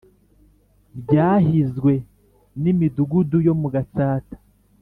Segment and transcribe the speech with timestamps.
[1.01, 1.93] byahizwe
[2.61, 4.37] ni Midugudu yo mu Gatsata